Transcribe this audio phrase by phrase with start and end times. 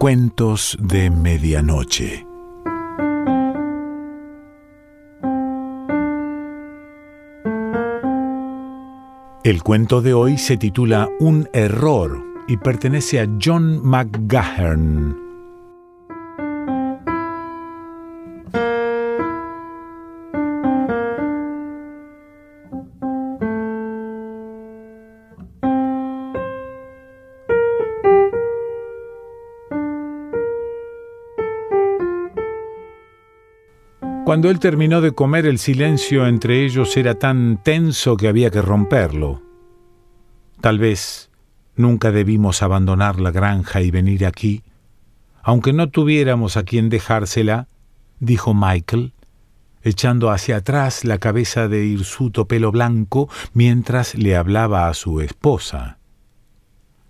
[0.00, 2.26] Cuentos de Medianoche.
[9.44, 12.18] El cuento de hoy se titula Un error
[12.48, 15.29] y pertenece a John McGahern.
[34.30, 38.62] Cuando él terminó de comer, el silencio entre ellos era tan tenso que había que
[38.62, 39.42] romperlo.
[40.60, 41.32] Tal vez
[41.74, 44.62] nunca debimos abandonar la granja y venir aquí,
[45.42, 47.66] aunque no tuviéramos a quien dejársela,
[48.20, 49.14] dijo Michael,
[49.82, 55.98] echando hacia atrás la cabeza de hirsuto pelo blanco mientras le hablaba a su esposa.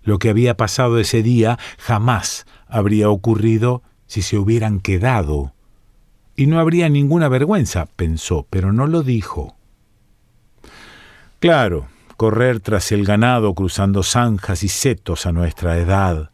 [0.01, 5.53] Lo que había pasado ese día jamás habría ocurrido si se hubieran quedado
[6.35, 9.55] y no habría ninguna vergüenza, pensó, pero no lo dijo.
[11.39, 11.87] Claro,
[12.17, 16.29] correr tras el ganado cruzando zanjas y setos a nuestra edad.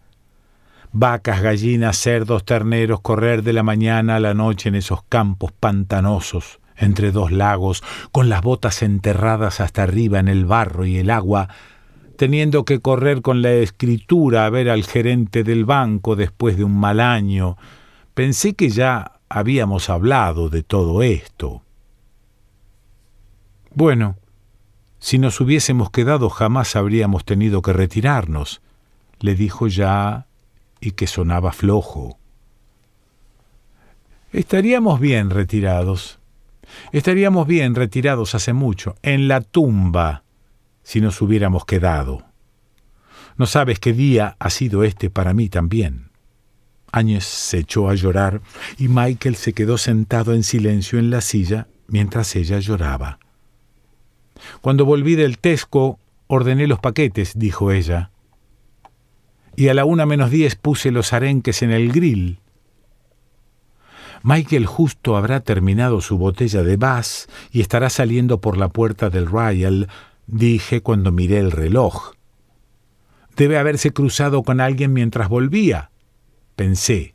[0.92, 6.60] Vacas, gallinas, cerdos, terneros, correr de la mañana a la noche en esos campos pantanosos,
[6.76, 11.50] entre dos lagos, con las botas enterradas hasta arriba en el barro y el agua,
[12.18, 16.78] teniendo que correr con la escritura a ver al gerente del banco después de un
[16.78, 17.58] mal año.
[18.14, 21.62] Pensé que ya habíamos hablado de todo esto.
[23.74, 24.18] Bueno,
[25.00, 28.62] si nos hubiésemos quedado jamás habríamos tenido que retirarnos,
[29.20, 30.28] le dijo ya
[30.80, 32.18] y que sonaba flojo.
[34.32, 36.20] Estaríamos bien retirados.
[36.92, 40.24] Estaríamos bien retirados hace mucho, en la tumba,
[40.84, 42.26] si nos hubiéramos quedado.
[43.38, 46.07] No sabes qué día ha sido este para mí también.
[46.92, 48.42] Áñez se echó a llorar
[48.78, 53.20] y Michael se quedó sentado en silencio en la silla mientras ella lloraba.
[54.62, 58.12] Cuando volví del Tesco, ordené los paquetes, dijo ella.
[59.56, 62.40] Y a la una menos diez puse los arenques en el grill.
[64.24, 69.26] Michael justo habrá terminado su botella de Bass y estará saliendo por la puerta del
[69.26, 69.88] Royal,
[70.28, 72.14] dije cuando miré el reloj.
[73.36, 75.92] Debe haberse cruzado con alguien mientras volvía
[76.58, 77.14] pensé,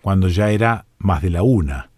[0.00, 1.90] cuando ya era más de la una.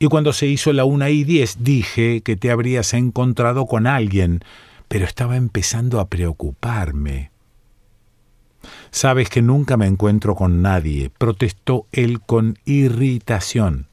[0.00, 4.40] Y cuando se hizo la una y diez dije que te habrías encontrado con alguien,
[4.88, 7.30] pero estaba empezando a preocuparme.
[8.90, 13.86] Sabes que nunca me encuentro con nadie, protestó él con irritación.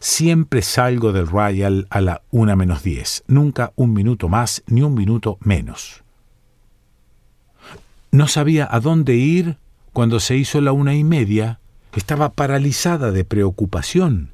[0.00, 4.94] Siempre salgo del Royal a la una menos diez, nunca un minuto más ni un
[4.94, 6.02] minuto menos.
[8.10, 9.58] No sabía a dónde ir
[9.98, 11.58] cuando se hizo la una y media,
[11.92, 14.30] estaba paralizada de preocupación.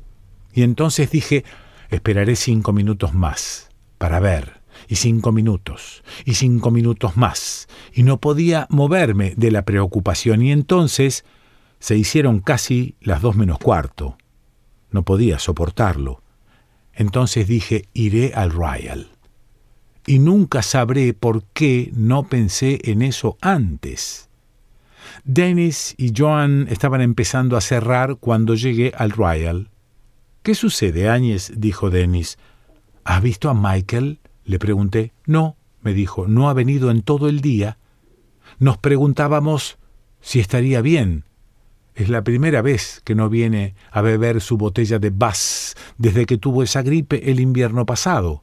[0.53, 1.43] Y entonces dije,
[1.89, 8.21] esperaré cinco minutos más, para ver, y cinco minutos, y cinco minutos más, y no
[8.21, 11.25] podía moverme de la preocupación, y entonces
[11.79, 14.19] se hicieron casi las dos menos cuarto.
[14.91, 16.23] No podía soportarlo.
[16.93, 19.09] Entonces dije, iré al Royal.
[20.07, 24.29] Y nunca sabré por qué no pensé en eso antes.
[25.25, 29.71] Dennis y Joan estaban empezando a cerrar cuando llegué al Royal.
[30.43, 31.51] ¿Qué sucede, Áñez?
[31.57, 32.39] dijo Dennis.
[33.05, 34.21] ¿Has visto a Michael?
[34.45, 35.15] le pregunté.
[35.25, 37.79] No, me dijo, no ha venido en todo el día.
[38.59, 39.79] Nos preguntábamos
[40.21, 41.25] si estaría bien.
[41.95, 46.37] Es la primera vez que no viene a beber su botella de Bass desde que
[46.37, 48.43] tuvo esa gripe el invierno pasado.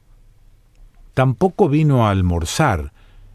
[1.14, 2.92] Tampoco vino a almorzar,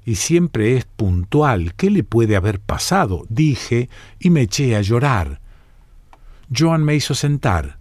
[0.07, 1.73] y siempre es puntual.
[1.75, 3.25] ¿Qué le puede haber pasado?
[3.27, 5.41] dije y me eché a llorar.
[6.49, 7.77] Joan me hizo sentar.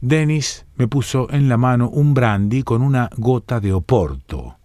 [0.00, 4.56] Dennis me puso en la mano un brandy con una gota de oporto.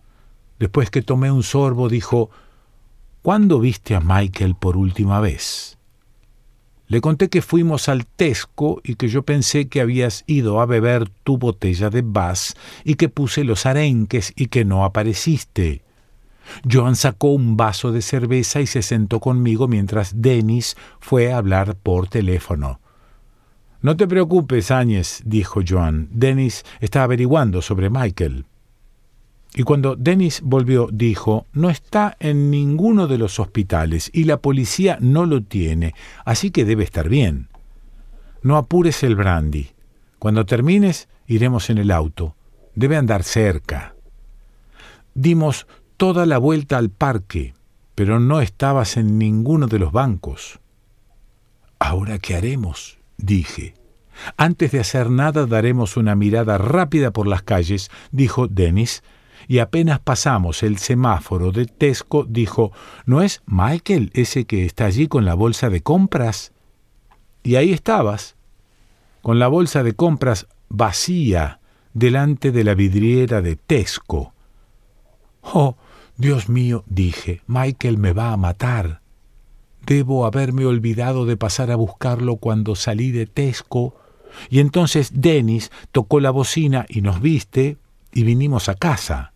[0.60, 2.30] Después que tomé un sorbo, dijo
[3.24, 5.80] ¿Cuándo viste a Michael por última vez?
[6.86, 11.10] Le conté que fuimos al Tesco y que yo pensé que habías ido a beber
[11.24, 15.89] tu botella de Bass y que puse los arenques y que no apareciste.
[16.70, 21.76] Joan sacó un vaso de cerveza y se sentó conmigo mientras Dennis fue a hablar
[21.76, 22.80] por teléfono.
[23.82, 26.10] No te preocupes, Áñez, dijo Joan.
[26.12, 28.46] Dennis está averiguando sobre Michael.
[29.56, 34.98] Y cuando Dennis volvió, dijo, no está en ninguno de los hospitales y la policía
[35.02, 37.48] no lo tiene, así que debe estar bien.
[38.44, 39.72] No apures el brandy.
[40.20, 42.36] Cuando termines, iremos en el auto.
[42.76, 43.96] Debe andar cerca.
[45.14, 45.68] Dimos
[46.00, 47.54] toda la vuelta al parque,
[47.94, 50.62] pero no estabas en ninguno de los bancos.
[51.78, 52.98] ¿Ahora qué haremos?
[53.18, 53.74] dije.
[54.38, 59.04] Antes de hacer nada daremos una mirada rápida por las calles, dijo Dennis,
[59.50, 62.72] y apenas pasamos el semáforo de Tesco, dijo,
[63.06, 66.54] ¿no es Michael ese que está allí con la bolsa de compras?
[67.44, 68.38] Y ahí estabas,
[69.22, 71.60] con la bolsa de compras vacía
[71.94, 74.34] delante de la vidriera de Tesco.
[75.42, 75.76] Oh,
[76.20, 79.00] Dios mío, dije, Michael me va a matar.
[79.86, 83.96] Debo haberme olvidado de pasar a buscarlo cuando salí de Tesco.
[84.50, 87.78] Y entonces Dennis tocó la bocina y nos viste
[88.12, 89.32] y vinimos a casa.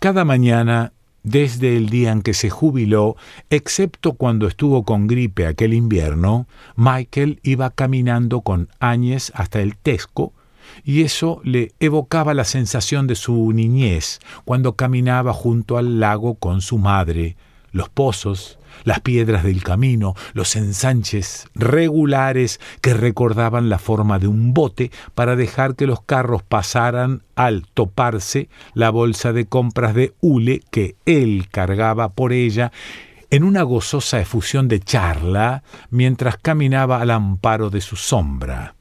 [0.00, 0.92] Cada mañana,
[1.22, 3.16] desde el día en que se jubiló,
[3.50, 10.32] excepto cuando estuvo con gripe aquel invierno, Michael iba caminando con Áñez hasta el Tesco
[10.84, 16.60] y eso le evocaba la sensación de su niñez, cuando caminaba junto al lago con
[16.60, 17.36] su madre,
[17.72, 24.54] los pozos, las piedras del camino, los ensanches regulares que recordaban la forma de un
[24.54, 30.62] bote para dejar que los carros pasaran al toparse la bolsa de compras de hule
[30.70, 32.72] que él cargaba por ella
[33.30, 38.74] en una gozosa efusión de charla mientras caminaba al amparo de su sombra.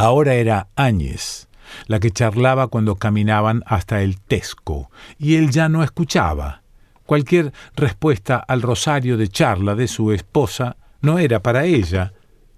[0.00, 1.48] Ahora era Áñez,
[1.88, 6.62] la que charlaba cuando caminaban hasta el Tesco, y él ya no escuchaba.
[7.04, 12.12] Cualquier respuesta al rosario de charla de su esposa no era para ella,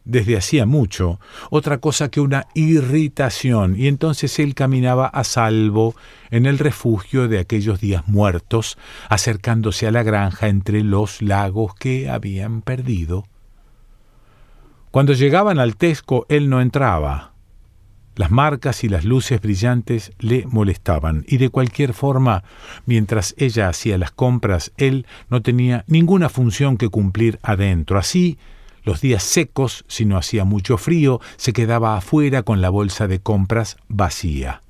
[0.05, 5.95] desde hacía mucho, otra cosa que una irritación, y entonces él caminaba a salvo
[6.31, 8.77] en el refugio de aquellos días muertos,
[9.09, 13.25] acercándose a la granja entre los lagos que habían perdido.
[14.91, 17.30] Cuando llegaban al Tesco, él no entraba,
[18.17, 22.45] las marcas y las luces brillantes le molestaban, y de cualquier forma,
[22.87, 27.99] mientras ella hacía las compras, él no tenía ninguna función que cumplir adentro.
[27.99, 28.39] Así,
[28.83, 33.21] los días secos, si no hacía mucho frío, se quedaba afuera con la bolsa de
[33.21, 34.63] compras vacía.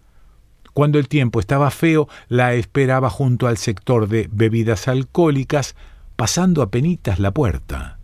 [0.72, 5.74] Cuando el tiempo estaba feo, la esperaba junto al sector de bebidas alcohólicas,
[6.16, 7.98] pasando a penitas la puerta.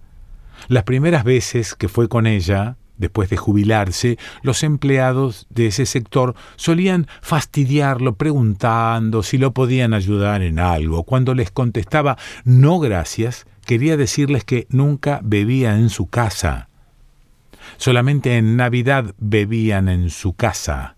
[0.68, 6.34] Las primeras veces que fue con ella, Después de jubilarse, los empleados de ese sector
[6.56, 11.02] solían fastidiarlo preguntando si lo podían ayudar en algo.
[11.02, 16.68] Cuando les contestaba no gracias, quería decirles que nunca bebía en su casa.
[17.76, 20.96] Solamente en Navidad bebían en su casa.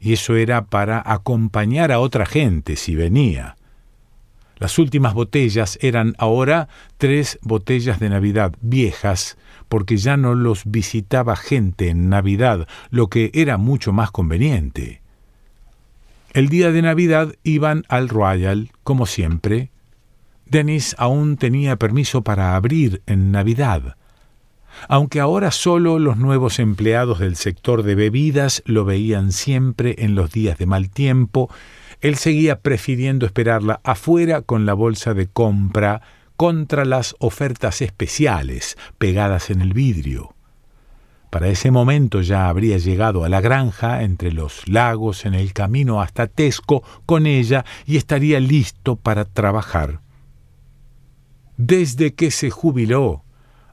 [0.00, 3.56] Y eso era para acompañar a otra gente si venía.
[4.56, 6.68] Las últimas botellas eran ahora
[6.98, 9.38] tres botellas de Navidad viejas,
[9.70, 15.00] porque ya no los visitaba gente en Navidad, lo que era mucho más conveniente.
[16.32, 19.70] El día de Navidad iban al Royal, como siempre.
[20.44, 23.96] Dennis aún tenía permiso para abrir en Navidad.
[24.88, 30.32] Aunque ahora solo los nuevos empleados del sector de bebidas lo veían siempre en los
[30.32, 31.48] días de mal tiempo,
[32.00, 36.02] él seguía prefiriendo esperarla afuera con la bolsa de compra
[36.40, 40.34] contra las ofertas especiales pegadas en el vidrio.
[41.28, 46.00] Para ese momento ya habría llegado a la granja, entre los lagos, en el camino
[46.00, 50.00] hasta Tesco, con ella, y estaría listo para trabajar.
[51.58, 53.22] Desde que se jubiló,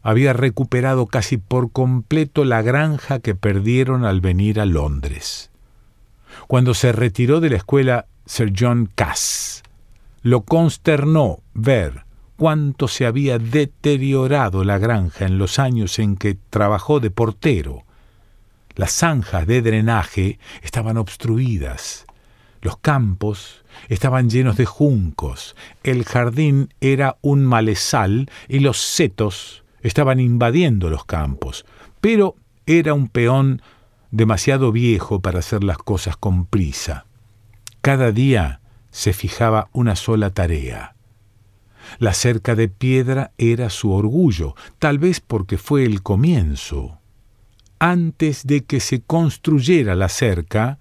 [0.02, 5.52] había recuperado casi por completo la granja que perdieron al venir a Londres.
[6.48, 9.64] Cuando se retiró de la escuela Sir John Cass.
[10.22, 12.07] Lo consternó ver
[12.38, 17.84] cuánto se había deteriorado la granja en los años en que trabajó de portero.
[18.76, 22.06] Las zanjas de drenaje estaban obstruidas,
[22.62, 30.20] los campos estaban llenos de juncos, el jardín era un malezal y los setos estaban
[30.20, 31.66] invadiendo los campos,
[32.02, 32.36] pero
[32.68, 33.62] era un peón
[34.12, 37.06] demasiado viejo para hacer las cosas con prisa.
[37.82, 40.97] Cada día se fijaba una sola tarea.
[42.00, 47.00] La cerca de piedra era su orgullo, tal vez porque fue el comienzo.
[47.80, 50.80] Antes de que se construyera la cerca,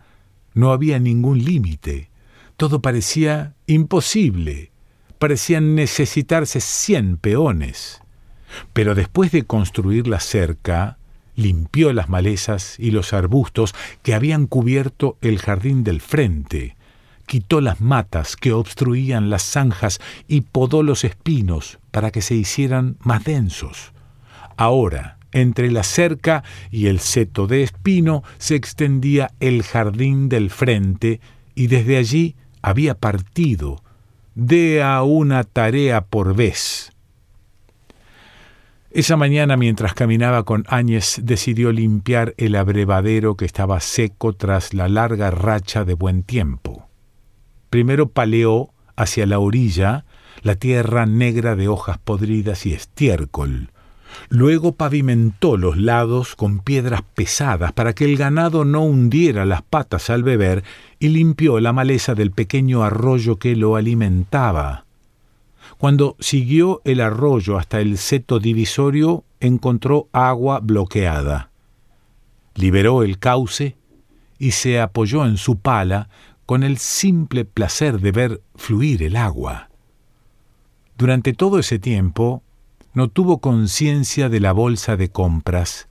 [0.55, 2.11] no había ningún límite.
[2.57, 4.71] Todo parecía imposible.
[5.19, 8.01] Parecían necesitarse cien peones.
[8.73, 10.99] Pero después de construir la cerca,
[11.35, 16.77] limpió las malezas y los arbustos que habían cubierto el jardín del frente,
[17.27, 22.97] quitó las matas que obstruían las zanjas y podó los espinos para que se hicieran
[23.01, 23.93] más densos.
[24.57, 31.21] Ahora, entre la cerca y el seto de espino se extendía el jardín del frente
[31.55, 33.83] y desde allí había partido,
[34.35, 36.93] de a una tarea por vez.
[38.91, 44.89] Esa mañana, mientras caminaba con Áñez, decidió limpiar el abrevadero que estaba seco tras la
[44.89, 46.86] larga racha de buen tiempo.
[47.71, 50.05] Primero paleó hacia la orilla
[50.43, 53.71] la tierra negra de hojas podridas y estiércol.
[54.29, 60.11] Luego pavimentó los lados con piedras pesadas para que el ganado no hundiera las patas
[60.11, 60.65] al beber
[60.99, 64.85] y limpió la maleza del pequeño arroyo que lo alimentaba.
[65.79, 71.51] Cuando siguió el arroyo hasta el seto divisorio, encontró agua bloqueada.
[72.55, 73.77] Liberó el cauce
[74.39, 76.09] y se apoyó en su pala
[76.47, 79.69] con el simple placer de ver fluir el agua.
[80.97, 82.43] Durante todo ese tiempo
[82.95, 85.89] no tuvo conciencia de la bolsa de compras,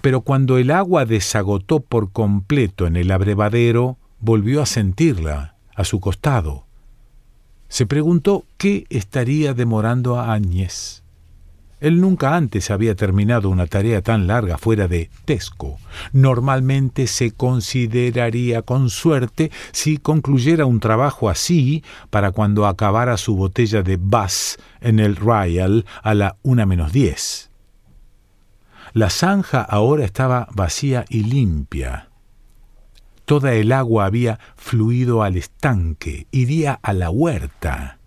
[0.00, 6.00] pero cuando el agua desagotó por completo en el abrevadero, volvió a sentirla a su
[6.00, 6.66] costado.
[7.68, 11.03] Se preguntó qué estaría demorando a Áñez.
[11.84, 15.76] Él nunca antes había terminado una tarea tan larga fuera de Tesco.
[16.14, 23.82] Normalmente se consideraría con suerte si concluyera un trabajo así para cuando acabara su botella
[23.82, 27.50] de Bass en el Royal a la una menos diez.
[28.94, 32.08] La zanja ahora estaba vacía y limpia.
[33.26, 37.98] Toda el agua había fluido al estanque, iría a la huerta.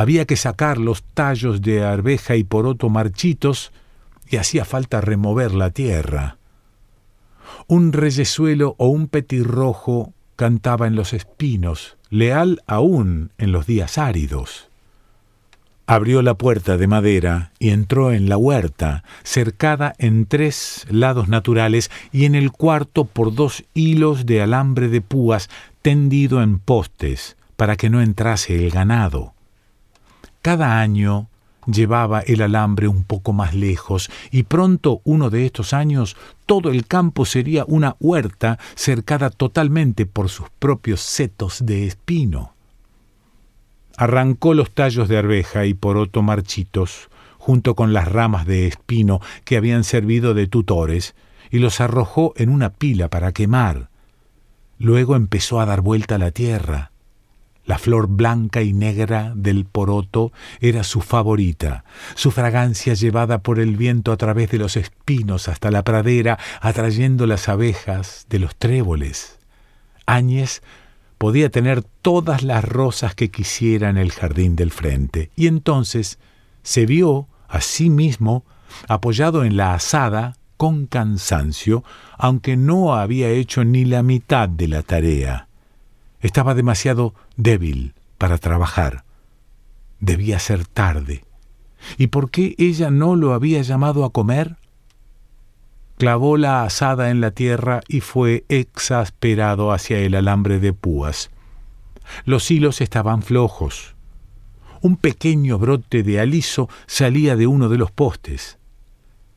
[0.00, 3.70] Había que sacar los tallos de arveja y poroto marchitos
[4.30, 6.38] y hacía falta remover la tierra.
[7.66, 14.70] Un reyesuelo o un petirrojo cantaba en los espinos, leal aún en los días áridos.
[15.86, 21.90] Abrió la puerta de madera y entró en la huerta, cercada en tres lados naturales
[22.10, 25.50] y en el cuarto por dos hilos de alambre de púas
[25.82, 29.34] tendido en postes para que no entrase el ganado.
[30.42, 31.28] Cada año
[31.66, 36.16] llevaba el alambre un poco más lejos y pronto uno de estos años
[36.46, 42.54] todo el campo sería una huerta cercada totalmente por sus propios setos de espino
[44.00, 49.58] arrancó los tallos de arveja y poroto marchitos, junto con las ramas de espino que
[49.58, 51.14] habían servido de tutores,
[51.50, 53.90] y los arrojó en una pila para quemar.
[54.78, 56.89] Luego empezó a dar vuelta a la tierra.
[57.70, 61.84] La flor blanca y negra del poroto era su favorita,
[62.16, 67.28] su fragancia llevada por el viento a través de los espinos hasta la pradera, atrayendo
[67.28, 69.38] las abejas de los tréboles.
[70.04, 70.62] Áñez
[71.16, 75.30] podía tener todas las rosas que quisiera en el jardín del frente.
[75.36, 76.18] Y entonces
[76.64, 78.44] se vio a sí mismo
[78.88, 81.84] apoyado en la asada con cansancio,
[82.18, 85.46] aunque no había hecho ni la mitad de la tarea.
[86.20, 89.04] Estaba demasiado débil para trabajar.
[90.00, 91.24] Debía ser tarde.
[91.96, 94.56] ¿Y por qué ella no lo había llamado a comer?
[96.00, 101.30] clavó la asada en la tierra y fue exasperado hacia el alambre de púas.
[102.24, 103.94] Los hilos estaban flojos.
[104.80, 108.58] Un pequeño brote de aliso salía de uno de los postes.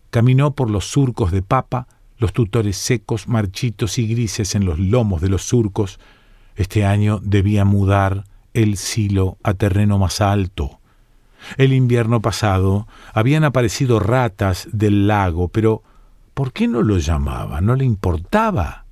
[0.10, 1.88] Caminó por los surcos de papa,
[2.18, 6.00] los tutores secos, marchitos y grises en los lomos de los surcos.
[6.56, 10.80] Este año debía mudar el silo a terreno más alto.
[11.58, 15.84] El invierno pasado habían aparecido ratas del lago, pero
[16.34, 17.62] ¿Por qué no lo llamaba?
[17.62, 18.86] ¿No le importaba?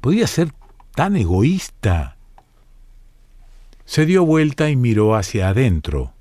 [0.00, 0.52] ¿Podía ser
[0.94, 2.16] tan egoísta?
[3.84, 6.12] Se dio vuelta y miró hacia adentro.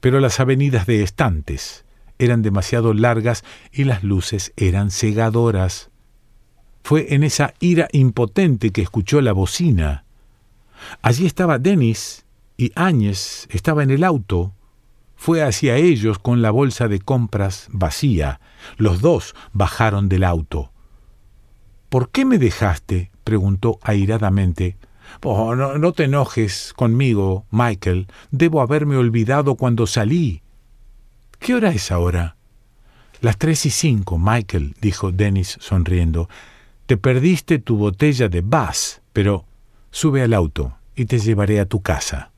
[0.00, 1.84] Pero las avenidas de estantes
[2.18, 5.87] eran demasiado largas y las luces eran cegadoras.
[6.88, 10.06] Fue en esa ira impotente que escuchó la bocina.
[11.02, 12.24] Allí estaba Denis
[12.56, 14.54] y Áñez estaba en el auto.
[15.14, 18.40] Fue hacia ellos con la bolsa de compras vacía.
[18.78, 20.72] Los dos bajaron del auto.
[21.90, 23.10] ¿Por qué me dejaste?
[23.22, 24.78] preguntó airadamente.
[25.22, 28.06] Oh, no, no te enojes conmigo, Michael.
[28.30, 30.40] Debo haberme olvidado cuando salí.
[31.38, 32.36] ¿Qué hora es ahora?
[33.20, 36.30] Las tres y cinco, Michael, dijo Dennis sonriendo.
[36.88, 39.44] Te perdiste tu botella de Bass, pero
[39.90, 42.30] sube al auto y te llevaré a tu casa.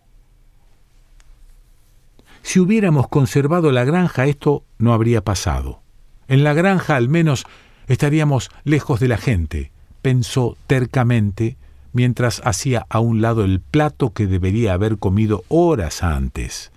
[2.42, 5.82] Si hubiéramos conservado la granja, esto no habría pasado.
[6.26, 7.44] En la granja al menos
[7.86, 9.70] estaríamos lejos de la gente,
[10.02, 11.56] pensó tercamente
[11.92, 16.72] mientras hacía a un lado el plato que debería haber comido horas antes.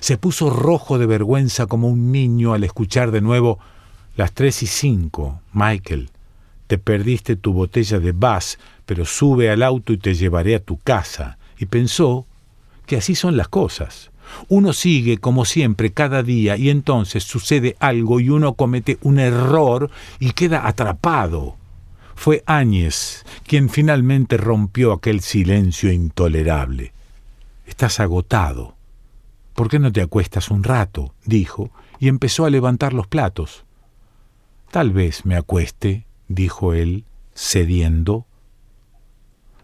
[0.00, 3.58] Se puso rojo de vergüenza como un niño al escuchar de nuevo
[4.16, 5.40] las tres y cinco.
[5.54, 6.10] Michael,
[6.66, 10.78] te perdiste tu botella de Bass, pero sube al auto y te llevaré a tu
[10.78, 11.38] casa.
[11.58, 12.26] Y pensó
[12.86, 14.10] que así son las cosas.
[14.48, 19.90] Uno sigue como siempre cada día y entonces sucede algo y uno comete un error
[20.18, 21.56] y queda atrapado.
[22.14, 26.92] Fue Áñez quien finalmente rompió aquel silencio intolerable.
[27.66, 28.74] Estás agotado.
[29.54, 31.14] ¿Por qué no te acuestas un rato?
[31.24, 33.64] dijo, y empezó a levantar los platos.
[34.70, 37.04] Tal vez me acueste, dijo él,
[37.34, 38.26] cediendo.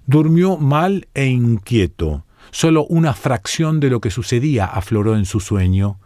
[0.06, 2.24] Durmió mal e inquieto.
[2.50, 5.98] Solo una fracción de lo que sucedía afloró en su sueño.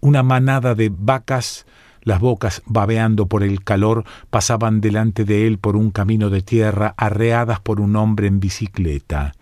[0.00, 1.66] Una manada de vacas,
[2.02, 6.94] las bocas babeando por el calor, pasaban delante de él por un camino de tierra,
[6.96, 9.34] arreadas por un hombre en bicicleta.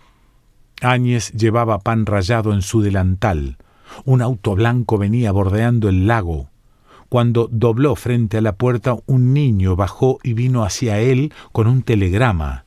[0.83, 3.59] Áñez llevaba pan rallado en su delantal.
[4.05, 6.51] Un auto blanco venía bordeando el lago.
[7.15, 11.85] Cuando dobló frente a la puerta, un niño bajó y vino hacia él con un
[11.85, 12.65] telegrama.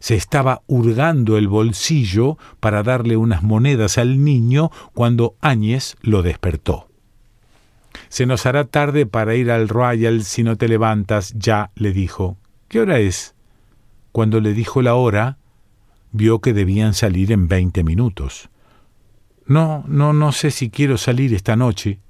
[0.00, 6.88] Se estaba hurgando el bolsillo para darle unas monedas al niño cuando Áñez lo despertó.
[8.08, 12.36] Se nos hará tarde para ir al Royal si no te levantas ya, le dijo.
[12.66, 13.36] ¿Qué hora es?
[14.10, 15.38] Cuando le dijo la hora,
[16.10, 18.50] vio que debían salir en veinte minutos.
[19.46, 22.00] No, no, no sé si quiero salir esta noche.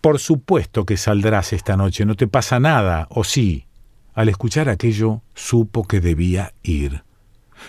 [0.00, 3.66] Por supuesto que saldrás esta noche, no te pasa nada, ¿o sí?
[4.14, 7.02] Al escuchar aquello, supo que debía ir.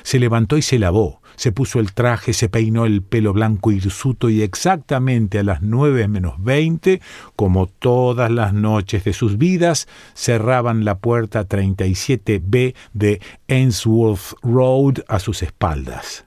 [0.03, 4.29] Se levantó y se lavó, se puso el traje, se peinó el pelo blanco hirsuto
[4.29, 7.01] y exactamente a las nueve menos veinte,
[7.35, 15.19] como todas las noches de sus vidas, cerraban la puerta 37B de Ainsworth Road a
[15.19, 16.25] sus espaldas.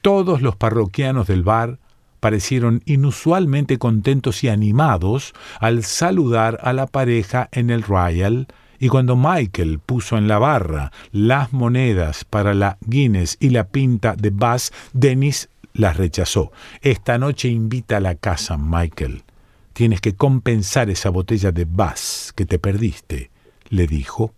[0.00, 1.78] Todos los parroquianos del bar
[2.20, 8.46] parecieron inusualmente contentos y animados al saludar a la pareja en el Royal,
[8.78, 14.14] y cuando Michael puso en la barra las monedas para la Guinness y la pinta
[14.14, 16.52] de Bass, Dennis las rechazó.
[16.80, 19.24] Esta noche invita a la casa, Michael.
[19.72, 23.30] Tienes que compensar esa botella de Bass que te perdiste,
[23.68, 24.32] le dijo.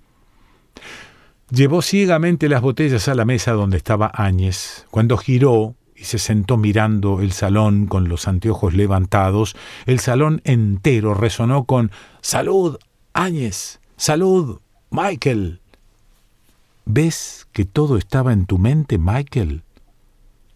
[1.50, 4.86] Llevó ciegamente las botellas a la mesa donde estaba Áñez.
[4.90, 11.12] Cuando giró, y se sentó mirando el salón con los anteojos levantados, el salón entero
[11.12, 12.78] resonó con Salud,
[13.12, 14.60] Áñez, salud,
[14.90, 15.60] Michael.
[16.86, 19.62] ¿Ves que todo estaba en tu mente, Michael?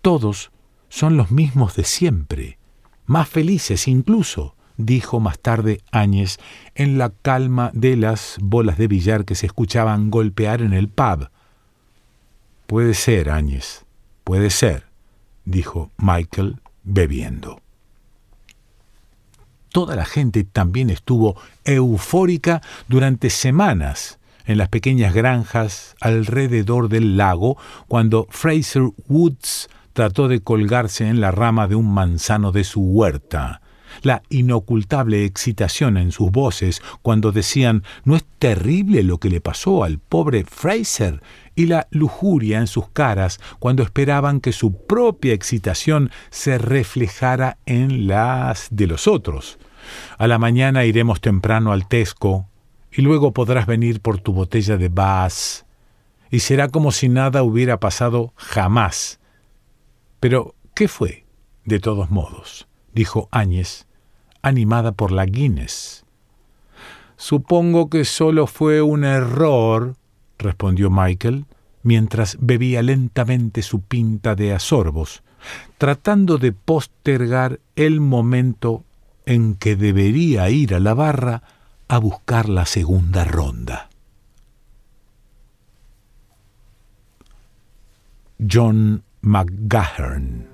[0.01, 0.51] Todos
[0.89, 2.59] son los mismos de siempre,
[3.05, 6.39] más felices incluso, dijo más tarde Áñez,
[6.75, 11.29] en la calma de las bolas de billar que se escuchaban golpear en el pub.
[12.67, 13.85] Puede ser, Áñez,
[14.25, 14.94] puede ser
[15.45, 17.61] dijo Michael, bebiendo.
[19.71, 27.57] Toda la gente también estuvo eufórica durante semanas en las pequeñas granjas alrededor del lago
[27.89, 33.63] cuando Fraser Woods trató de colgarse en la rama de un manzano de su huerta.
[34.03, 39.85] La inocultable excitación en sus voces cuando decían ¿No es terrible lo que le pasó
[39.85, 41.21] al pobre Fraser?
[41.57, 48.07] y la lujuria en sus caras cuando esperaban que su propia excitación se reflejara en
[48.09, 49.59] las de los otros.
[50.19, 52.49] A la mañana iremos temprano al Tesco
[52.91, 55.65] y luego podrás venir por tu botella de Bass
[56.31, 59.21] y será como si nada hubiera pasado jamás.
[60.21, 61.25] Pero, ¿qué fue?
[61.65, 63.87] De todos modos, dijo Áñez,
[64.43, 66.05] animada por la Guinness.
[67.17, 69.97] Supongo que solo fue un error
[70.39, 71.47] respondió Michael,
[71.83, 75.23] mientras bebía lentamente su pinta de asorbos,
[75.79, 78.85] tratando de postergar el momento
[79.27, 81.43] en que debería ir a la barra
[81.89, 83.91] a buscar la segunda ronda.
[88.51, 90.54] John McGahern